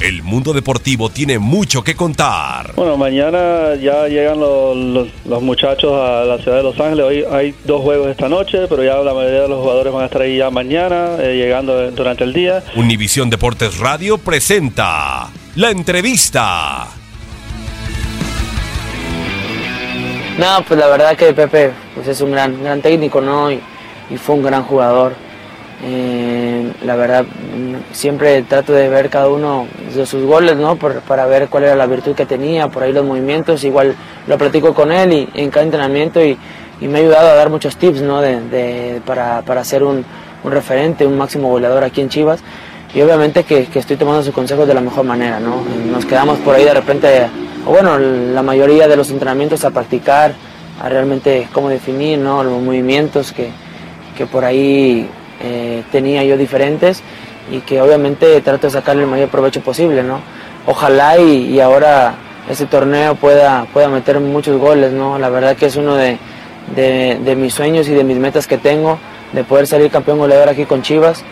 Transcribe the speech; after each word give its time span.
El 0.00 0.22
mundo 0.22 0.54
deportivo 0.54 1.10
tiene 1.10 1.38
mucho 1.38 1.84
que 1.84 1.94
contar. 1.94 2.72
Bueno, 2.74 2.96
mañana 2.96 3.74
ya 3.74 4.08
llegan 4.08 4.40
los, 4.40 4.74
los- 4.74 5.08
los 5.26 5.42
muchachos 5.42 5.92
a 5.92 6.24
la 6.24 6.38
ciudad 6.38 6.56
de 6.56 6.62
Los 6.62 6.80
Ángeles. 6.80 7.04
Hoy 7.04 7.24
hay 7.30 7.54
dos 7.64 7.82
juegos 7.82 8.08
esta 8.08 8.26
noche, 8.28 8.60
pero 8.66 8.82
ya 8.82 8.94
la 8.96 9.12
mayoría 9.12 9.42
de 9.42 9.48
los 9.48 9.60
jugadores 9.60 9.92
van 9.92 10.02
a 10.04 10.06
estar 10.06 10.22
ahí 10.22 10.38
ya 10.38 10.48
mañana, 10.50 11.16
eh, 11.20 11.36
llegando 11.36 11.90
durante 11.90 12.24
el 12.24 12.32
día. 12.32 12.62
Univisión 12.76 13.28
Deportes 13.28 13.76
Radio 13.78 14.16
presenta 14.16 15.28
la 15.56 15.70
entrevista. 15.70 16.86
No, 20.38 20.64
pues 20.66 20.80
la 20.80 20.86
verdad 20.86 21.14
que 21.14 21.34
Pepe 21.34 21.72
pues 21.94 22.08
es 22.08 22.22
un 22.22 22.30
gran, 22.30 22.62
gran 22.62 22.80
técnico, 22.80 23.20
¿no? 23.20 23.52
Y, 23.52 23.60
y 24.08 24.16
fue 24.16 24.34
un 24.36 24.42
gran 24.42 24.62
jugador. 24.62 25.14
Eh, 25.82 26.72
la 26.84 26.94
verdad, 26.94 27.24
siempre 27.92 28.42
trato 28.42 28.72
de 28.72 28.88
ver 28.88 29.08
cada 29.08 29.28
uno 29.28 29.66
de 29.94 30.04
sus 30.04 30.24
goles, 30.24 30.56
¿no? 30.56 30.76
Para 30.76 31.26
ver 31.26 31.48
cuál 31.48 31.64
era 31.64 31.74
la 31.74 31.86
virtud 31.86 32.14
que 32.14 32.26
tenía, 32.26 32.68
por 32.68 32.82
ahí 32.82 32.92
los 32.92 33.04
movimientos. 33.04 33.64
Igual 33.64 33.94
lo 34.26 34.38
platico 34.38 34.74
con 34.74 34.92
él 34.92 35.12
y, 35.12 35.28
en 35.34 35.50
cada 35.50 35.64
entrenamiento 35.64 36.22
y, 36.22 36.38
me 36.80 36.98
ha 36.98 37.02
ayudado 37.02 37.28
a 37.28 37.34
dar 37.34 37.50
muchos 37.50 37.76
tips, 37.76 38.00
¿no? 38.00 38.20
De, 38.20 39.00
para, 39.04 39.42
para 39.42 39.64
ser 39.64 39.82
un, 39.82 40.04
referente, 40.44 41.06
un 41.06 41.18
máximo 41.18 41.48
goleador 41.48 41.84
aquí 41.84 42.00
en 42.00 42.08
Chivas. 42.08 42.40
Y 42.94 43.00
obviamente 43.02 43.44
que, 43.44 43.66
que 43.66 43.78
estoy 43.78 43.96
tomando 43.96 44.22
sus 44.22 44.34
consejos 44.34 44.66
de 44.66 44.74
la 44.74 44.80
mejor 44.80 45.04
manera, 45.04 45.38
¿no? 45.40 45.62
Nos 45.92 46.04
quedamos 46.06 46.38
por 46.38 46.54
ahí 46.54 46.64
de 46.64 46.74
repente, 46.74 47.26
o 47.66 47.70
bueno, 47.70 47.98
la 47.98 48.42
mayoría 48.42 48.88
de 48.88 48.96
los 48.96 49.10
entrenamientos 49.10 49.64
a 49.64 49.70
practicar, 49.70 50.34
a 50.82 50.88
realmente 50.88 51.48
cómo 51.52 51.68
definir, 51.68 52.18
¿no? 52.18 52.42
Los 52.42 52.60
movimientos 52.60 53.32
que, 53.32 53.50
que 54.16 54.26
por 54.26 54.44
ahí 54.44 55.08
eh, 55.40 55.82
tenía 55.92 56.22
yo 56.24 56.36
diferentes 56.36 57.02
y 57.50 57.60
que 57.60 57.80
obviamente 57.80 58.40
trato 58.42 58.66
de 58.66 58.72
sacarle 58.72 59.02
el 59.02 59.08
mayor 59.08 59.28
provecho 59.28 59.60
posible, 59.60 60.02
¿no? 60.02 60.20
Ojalá 60.66 61.18
y, 61.18 61.46
y 61.54 61.60
ahora 61.60 62.14
ese 62.48 62.66
torneo 62.66 63.14
pueda, 63.14 63.66
pueda 63.72 63.88
meter 63.88 64.20
muchos 64.20 64.58
goles, 64.60 64.92
¿no? 64.92 65.18
La 65.18 65.28
verdad 65.30 65.56
que 65.56 65.66
es 65.66 65.76
uno 65.76 65.94
de, 65.96 66.18
de- 66.76 67.18
de 67.24 67.36
mis 67.36 67.54
sueños 67.54 67.88
y 67.88 67.92
de 67.94 68.04
mis 68.04 68.16
metas 68.18 68.46
que 68.46 68.58
tengo, 68.58 68.98
de 69.32 69.44
poder 69.44 69.66
salir 69.66 69.90
campeón 69.90 70.18
goleador 70.18 70.48
aquí 70.48 70.64
con 70.64 70.82
Chivas, 70.82 71.22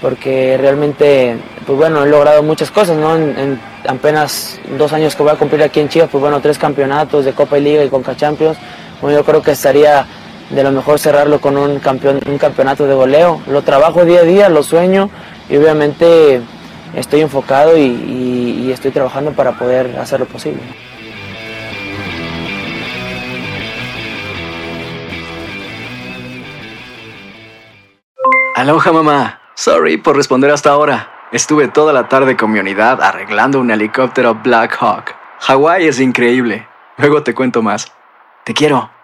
porque 0.00 0.56
realmente, 0.58 1.36
pues 1.66 1.78
bueno, 1.78 2.04
he 2.04 2.08
logrado 2.08 2.42
muchas 2.42 2.70
cosas, 2.70 2.96
¿no? 2.96 3.16
En, 3.16 3.38
en 3.38 3.60
apenas 3.86 4.58
dos 4.78 4.92
años 4.92 5.14
que 5.14 5.22
voy 5.22 5.32
a 5.32 5.36
cumplir 5.36 5.62
aquí 5.62 5.80
en 5.80 5.88
Chivas, 5.88 6.08
pues 6.10 6.20
bueno, 6.22 6.40
tres 6.40 6.58
campeonatos 6.58 7.24
de 7.24 7.32
Copa 7.32 7.58
y 7.58 7.62
Liga 7.62 7.84
y 7.84 7.88
Conca 7.88 8.16
Champions, 8.16 8.56
bueno, 9.02 9.18
yo 9.18 9.24
creo 9.24 9.42
que 9.42 9.52
estaría 9.52 10.06
de 10.50 10.62
lo 10.62 10.70
mejor 10.72 10.98
cerrarlo 10.98 11.40
con 11.40 11.56
un, 11.56 11.78
campeón, 11.78 12.20
un 12.26 12.38
campeonato 12.38 12.86
de 12.86 12.94
goleo. 12.94 13.40
Lo 13.48 13.62
trabajo 13.62 14.04
día 14.04 14.20
a 14.20 14.24
día, 14.24 14.48
lo 14.48 14.62
sueño 14.62 15.08
y 15.48 15.56
obviamente 15.56 16.40
estoy 16.94 17.20
enfocado 17.20 17.76
y, 17.76 17.82
y- 17.82 18.70
estoy 18.72 18.90
trabajando 18.92 19.32
para 19.32 19.52
poder 19.52 19.96
hacerlo 19.98 20.26
posible. 20.26 20.62
Aloha 28.54 28.92
mamá. 28.92 29.40
Sorry 29.54 29.96
por 29.96 30.16
responder 30.16 30.50
hasta 30.50 30.70
ahora. 30.70 31.10
Estuve 31.32 31.68
toda 31.68 31.92
la 31.92 32.08
tarde 32.08 32.36
con 32.36 32.50
mi 32.50 32.58
unidad 32.58 33.00
arreglando 33.02 33.60
un 33.60 33.70
helicóptero 33.70 34.34
Black 34.34 34.76
Hawk. 34.80 35.14
Hawái 35.40 35.86
es 35.86 36.00
increíble. 36.00 36.66
Luego 36.98 37.22
te 37.22 37.34
cuento 37.34 37.62
más. 37.62 37.92
Te 38.44 38.52
quiero. 38.52 38.90